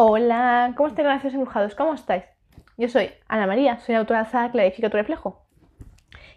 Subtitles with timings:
[0.00, 1.74] Hola, ¿cómo estáis, gracias embrujados?
[1.74, 2.22] ¿Cómo estáis?
[2.76, 5.42] Yo soy Ana María, soy la autora de Clarifica tu reflejo.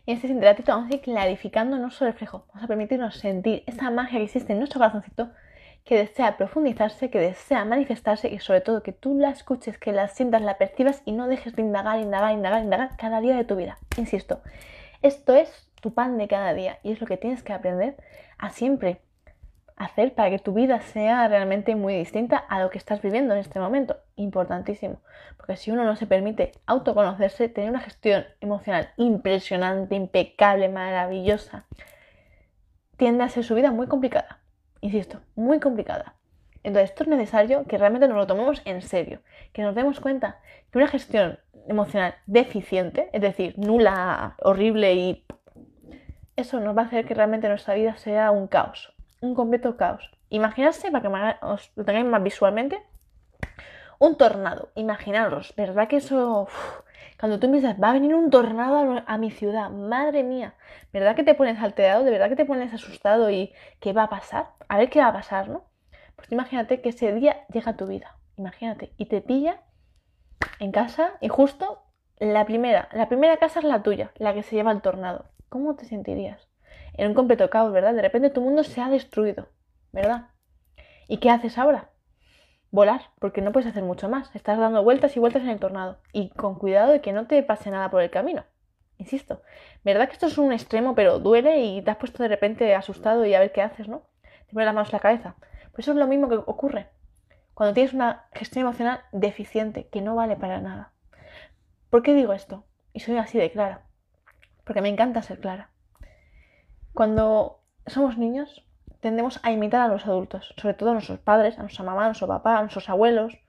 [0.08, 2.46] Y en este ratito vamos a ir clarificando nuestro reflejo.
[2.48, 5.30] Vamos a permitirnos sentir esa magia que existe en nuestro corazoncito,
[5.86, 10.08] que desea profundizarse, que desea manifestarse y sobre todo que tú la escuches, que la
[10.08, 13.58] sientas, la percibas y no dejes de indagar, indagar, indagar, indagar cada día de tu
[13.58, 13.78] vida.
[13.96, 14.42] Insisto,
[15.04, 17.96] esto es tu pan de cada día y es lo que tienes que aprender
[18.40, 19.02] a siempre
[19.84, 23.40] hacer para que tu vida sea realmente muy distinta a lo que estás viviendo en
[23.40, 23.98] este momento.
[24.16, 25.02] Importantísimo.
[25.38, 31.66] Porque si uno no se permite autoconocerse, tener una gestión emocional impresionante, impecable, maravillosa,
[32.98, 34.40] tiende a ser su vida muy complicada.
[34.82, 36.16] Insisto, muy complicada.
[36.64, 39.22] Entonces, esto es necesario que realmente nos lo tomemos en serio,
[39.52, 40.40] que nos demos cuenta
[40.72, 45.26] que una gestión emocional deficiente, es decir, nula, horrible y
[46.36, 50.12] eso nos va a hacer que realmente nuestra vida sea un caos, un completo caos.
[50.30, 52.82] Imaginarse, para que os lo tengáis más visualmente,
[54.00, 54.72] un tornado.
[54.76, 56.48] Imaginaros, ¿verdad que eso...
[57.20, 60.56] cuando tú piensas, va a venir un tornado a, mi ciudad, madre mía,
[60.92, 62.04] ¿verdad que te pones alterado?
[62.04, 64.50] ¿De verdad que te pones asustado y qué va a pasar?
[64.68, 65.66] A ver qué va a pasar, ¿no?
[66.16, 69.62] Pues imagínate que ese día llega a tu vida, imagínate, y te pilla
[70.60, 71.84] en casa y justo
[72.18, 75.26] la primera, la primera casa es la tuya, la que se lleva el tornado.
[75.50, 76.51] ¿Cómo te sentirías?
[77.02, 77.94] En un completo caos, ¿verdad?
[77.94, 79.48] De repente tu mundo se ha destruido,
[79.92, 80.30] ¿verdad?
[81.08, 81.90] ¿Y qué haces ahora?
[82.70, 84.34] Volar, porque no puedes hacer mucho más.
[84.36, 85.98] Estás dando vueltas y vueltas en el tornado.
[86.14, 88.46] Y con cuidado de que no te pase nada por el camino.
[89.00, 89.42] Insisto,
[89.84, 93.26] ¿verdad que esto es un extremo, pero duele y te has puesto de repente asustado
[93.26, 94.04] y a ver qué haces, ¿no?
[94.22, 95.36] Te pones las manos en la cabeza.
[95.72, 96.88] Pues eso es lo mismo que ocurre
[97.56, 100.94] cuando tienes una gestión emocional deficiente, que no vale para nada.
[101.90, 102.64] ¿Por qué digo esto?
[102.94, 103.88] Y soy así de clara.
[104.64, 105.71] Porque me encanta ser clara.
[107.02, 108.64] Cuando somos niños
[109.00, 112.10] tendemos a imitar a los adultos, sobre todo a nuestros padres, a nuestra mamá, a
[112.10, 113.40] nuestro papá, a nuestros abuelos,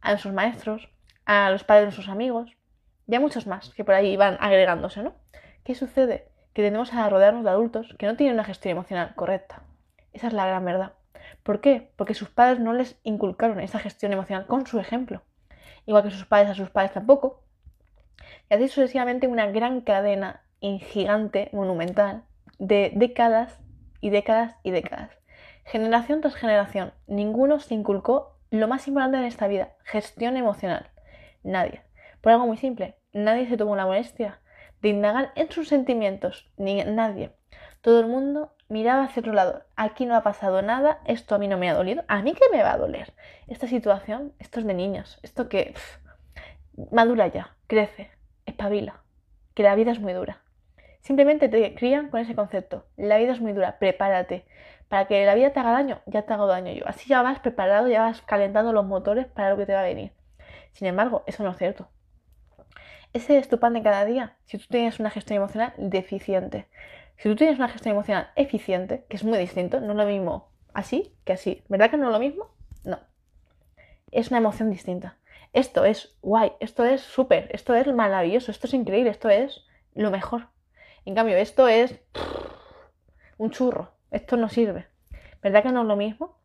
[0.00, 0.88] a nuestros maestros,
[1.24, 2.56] a los padres de nuestros amigos
[3.08, 5.14] y a muchos más que por ahí van agregándose, ¿no?
[5.64, 6.28] ¿Qué sucede?
[6.52, 9.64] Que tendemos a rodearnos de adultos que no tienen una gestión emocional correcta.
[10.12, 10.92] Esa es la gran verdad.
[11.42, 11.90] ¿Por qué?
[11.96, 15.22] Porque sus padres no les inculcaron esa gestión emocional con su ejemplo.
[15.86, 17.42] Igual que sus padres a sus padres tampoco.
[18.48, 22.22] Y así sucesivamente una gran cadena gigante, monumental,
[22.58, 23.60] de décadas
[24.00, 25.10] y décadas y décadas.
[25.64, 30.90] Generación tras generación, ninguno se inculcó lo más importante en esta vida, gestión emocional.
[31.42, 31.82] Nadie.
[32.20, 34.40] Por algo muy simple, nadie se tomó la molestia
[34.82, 37.32] de indagar en sus sentimientos, ni nadie.
[37.80, 39.64] Todo el mundo miraba hacia otro lado.
[39.76, 42.04] Aquí no ha pasado nada, esto a mí no me ha dolido.
[42.08, 43.12] ¿A mí qué me va a doler?
[43.46, 45.74] Esta situación, esto es de niños, esto que
[46.90, 48.10] madura ya, crece,
[48.44, 49.02] espabila,
[49.54, 50.42] que la vida es muy dura.
[51.06, 52.84] Simplemente te crían con ese concepto.
[52.96, 54.44] La vida es muy dura, prepárate.
[54.88, 56.82] Para que la vida te haga daño, ya te hago daño yo.
[56.88, 59.84] Así ya vas preparado, ya vas calentando los motores para lo que te va a
[59.84, 60.10] venir.
[60.72, 61.86] Sin embargo, eso no es cierto.
[63.12, 66.66] Ese es tu pan de cada día si tú tienes una gestión emocional deficiente.
[67.18, 70.48] Si tú tienes una gestión emocional eficiente, que es muy distinto, no es lo mismo
[70.74, 71.62] así que así.
[71.68, 72.50] ¿Verdad que no es lo mismo?
[72.82, 72.98] No.
[74.10, 75.18] Es una emoción distinta.
[75.52, 79.64] Esto es guay, esto es súper, esto es maravilloso, esto es increíble, esto es
[79.94, 80.48] lo mejor.
[81.06, 81.94] En cambio, esto es
[83.38, 83.92] un churro.
[84.10, 84.86] Esto no sirve.
[85.40, 86.36] ¿Verdad que no es lo mismo?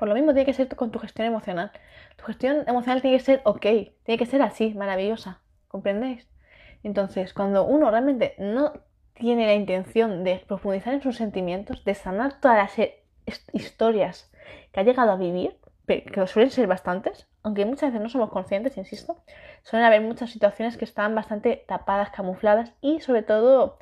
[0.00, 1.70] Por lo mismo tiene que ser con tu gestión emocional.
[2.16, 5.40] Tu gestión emocional tiene que ser ok, tiene que ser así, maravillosa.
[5.68, 6.26] ¿Comprendéis?
[6.82, 8.72] Entonces, cuando uno realmente no
[9.14, 12.88] tiene la intención de profundizar en sus sentimientos, de sanar todas las
[13.52, 14.28] historias
[14.72, 15.56] que ha llegado a vivir,
[15.86, 19.22] que suelen ser bastantes, aunque muchas veces no somos conscientes, insisto,
[19.62, 23.78] suelen haber muchas situaciones que están bastante tapadas, camufladas y sobre todo,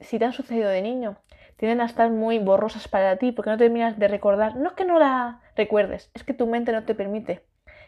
[0.00, 1.16] si te han sucedido de niño,
[1.56, 4.56] tienden a estar muy borrosas para ti porque no terminas de recordar.
[4.56, 7.42] No es que no la recuerdes, es que tu mente no te permite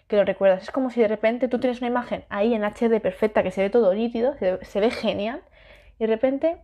[0.09, 0.63] que lo recuerdas.
[0.63, 3.63] Es como si de repente tú tienes una imagen ahí en HD perfecta que se
[3.63, 5.43] ve todo nítido, se, ve genial,
[5.99, 6.59] y de repente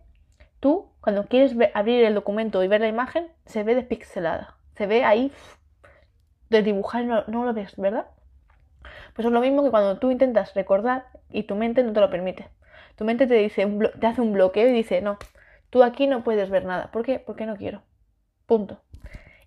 [0.59, 4.55] tú, cuando quieres abrir el documento y ver la imagen, se ve despixelada.
[4.75, 5.31] Se ve ahí
[6.53, 8.07] de dibujar no, lo ves, ¿verdad?
[9.13, 12.09] Pues es lo mismo que cuando tú intentas recordar y tu mente no te lo
[12.09, 12.49] permite.
[12.95, 13.65] Tu mente te dice,
[13.99, 15.17] te hace un bloqueo y dice, no,
[15.69, 16.91] tú aquí no puedes ver nada.
[16.91, 17.19] ¿Por qué?
[17.19, 17.83] Porque no quiero.
[18.45, 18.81] Punto.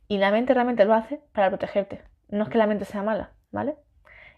[0.08, 2.02] Y la mente realmente lo hace para protegerte.
[2.28, 3.76] No es que la mente sea mala, ¿vale?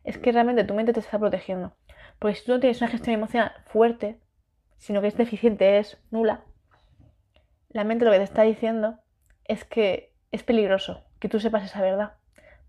[0.05, 1.75] Es que realmente tu mente te está protegiendo.
[2.19, 4.21] Porque si tú no tienes una gestión emocional fuerte,
[4.79, 6.45] sino que es deficiente, es nula,
[7.71, 8.99] la mente lo que te está diciendo
[9.45, 12.15] es que es peligroso que tú sepas esa verdad.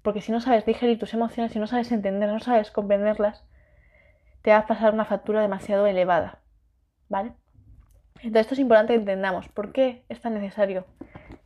[0.02, 3.46] Porque si no sabes digerir tus emociones, si no sabes entender, no sabes comprenderlas,
[4.42, 6.40] te va a pasar una factura demasiado elevada.
[7.10, 7.34] ¿Vale?
[8.16, 9.48] Entonces esto es importante que entendamos.
[9.50, 10.86] ¿Por qué es tan necesario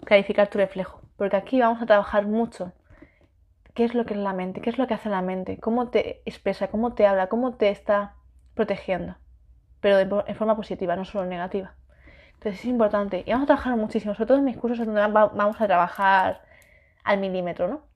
[0.06, 1.02] clarificar tu reflejo?
[1.18, 2.74] Porque aquí vamos a trabajar mucho
[3.74, 5.90] qué es lo que es la mente, qué es lo que hace la mente, cómo
[5.90, 8.16] te expresa, cómo te habla, cómo te está
[8.54, 9.16] protegiendo,
[9.82, 11.76] pero de, en forma positiva, no solo negativa.
[12.34, 13.24] Entonces es importante.
[13.26, 16.42] Y vamos a trabajar muchísimo, sobre todo en mis cursos donde vamos a trabajar
[17.04, 17.93] al milímetro, ¿no?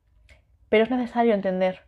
[0.69, 1.81] Pero es necesario entender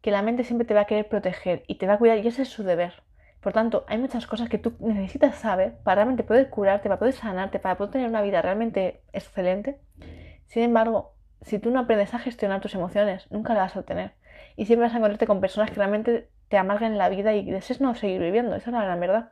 [0.00, 2.26] que la mente siempre te va a querer proteger y te va a cuidar y
[2.26, 3.02] ese es su deber.
[3.40, 7.14] Por tanto, hay muchas cosas que tú necesitas saber para realmente poder curarte, para poder
[7.14, 9.78] sanarte, para poder tener una vida realmente excelente.
[10.46, 14.12] Sin embargo, si tú no aprendes a gestionar tus emociones, nunca las vas a obtener.
[14.56, 17.80] Y siempre vas a encontrarte con personas que realmente te amarguen la vida y desees
[17.80, 18.54] no seguir viviendo.
[18.54, 19.30] Esa es la gran verdad.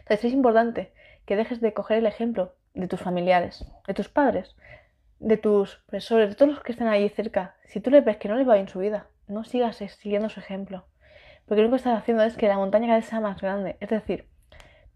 [0.00, 0.92] Entonces es importante
[1.24, 4.54] que dejes de coger el ejemplo de tus familiares, de tus padres,
[5.20, 7.56] de tus profesores, de todos los que estén ahí cerca.
[7.64, 10.40] Si tú le ves que no les va bien su vida, no sigas siguiendo su
[10.40, 10.84] ejemplo.
[11.46, 13.76] Porque lo único que estás haciendo es que la montaña cada vez sea más grande.
[13.80, 14.28] Es decir,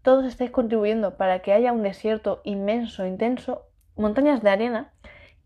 [0.01, 4.93] todos estáis contribuyendo para que haya un desierto inmenso, intenso, montañas de arena,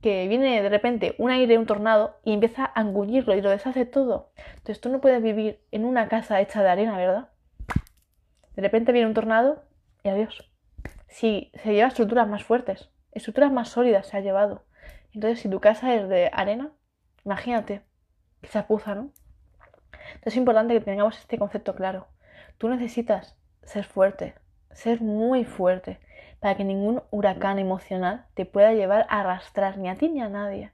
[0.02, 3.86] que viene de repente un aire, un tornado, y empieza a engullirlo y lo deshace
[3.86, 4.32] todo.
[4.50, 7.30] Entonces tú no puedes vivir en una casa hecha de arena, ¿verdad?
[8.56, 9.64] De repente viene un tornado
[10.04, 10.50] y adiós.
[11.08, 14.64] Si se lleva estructuras más fuertes, estructuras más sólidas se ha llevado.
[15.14, 16.72] Entonces, si tu casa es de arena,
[17.26, 17.82] imagínate
[18.42, 19.10] que se apuza, ¿no?
[20.08, 22.08] Entonces es importante que tengamos este concepto claro.
[22.58, 24.36] Tú necesitas ser fuerte,
[24.72, 26.00] ser muy fuerte,
[26.40, 30.30] para que ningún huracán emocional te pueda llevar a arrastrar ni a ti ni a
[30.30, 30.72] nadie.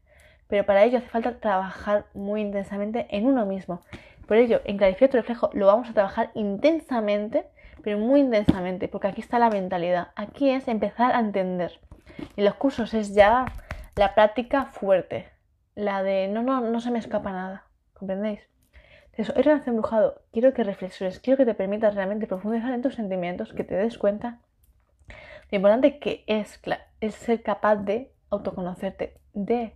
[0.48, 3.82] Pero para ello hace falta trabajar muy intensamente en uno mismo.
[4.28, 7.46] Por ello, en Clarificar tu reflejo lo vamos a trabajar intensamente,
[7.82, 10.10] pero muy intensamente, porque aquí está la mentalidad.
[10.16, 11.80] Aquí es empezar a entender.
[12.36, 13.46] Y los cursos es ya
[13.96, 15.30] la práctica fuerte,
[15.76, 17.66] la de no, no, no se me escapa nada.
[17.94, 18.42] ¿Comprendéis?
[19.14, 20.22] Eso, es relación embrujado.
[20.32, 23.98] Quiero que reflexiones, quiero que te permitas realmente profundizar en tus sentimientos, que te des
[23.98, 24.40] cuenta
[25.52, 26.60] lo importante que es,
[27.00, 29.76] es ser capaz de autoconocerte, de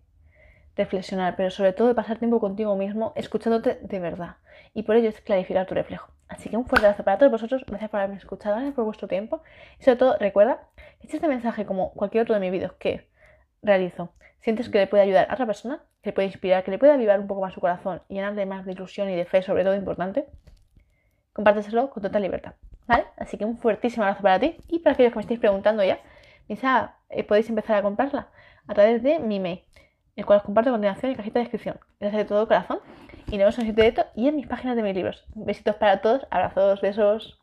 [0.76, 4.38] reflexionar, pero sobre todo de pasar tiempo contigo mismo escuchándote de verdad.
[4.74, 6.12] Y por ello es clarificar tu reflejo.
[6.28, 7.64] Así que un fuerte abrazo para todos vosotros.
[7.68, 9.44] Gracias por haberme escuchado, gracias por vuestro tiempo.
[9.80, 10.68] Y sobre todo, recuerda
[11.02, 13.08] este mensaje, como cualquier otro de mis vídeos que
[13.62, 16.80] realizo, sientes que le puede ayudar a otra persona, que le puede inspirar, que le
[16.80, 19.42] puede avivar un poco más su corazón y llenarle más de ilusión y de fe,
[19.42, 20.26] sobre todo importante,
[21.34, 22.54] compárteselo con total libertad.
[22.88, 23.06] ¿Vale?
[23.18, 26.00] Así que un fuertísimo abrazo para ti y para aquellos que me estéis preguntando ya,
[26.48, 28.30] quizá eh, podéis empezar a comprarla
[28.66, 29.64] a través de mi mail,
[30.16, 31.80] el cual os comparto a continuación en cajita de descripción.
[32.00, 32.80] Gracias de todo corazón
[33.28, 35.26] y nos vemos en el siguiente directo y en mis páginas de mis libros.
[35.36, 37.36] Besitos para todos, abrazos, besos.